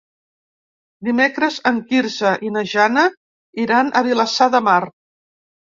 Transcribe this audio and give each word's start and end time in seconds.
Dimecres 1.09 1.57
en 1.73 1.77
Quirze 1.91 2.33
i 2.49 2.51
na 2.57 2.65
Jana 2.73 3.05
iran 3.67 3.95
a 3.95 4.05
Vilassar 4.11 4.51
de 4.59 4.67
Mar. 4.73 4.81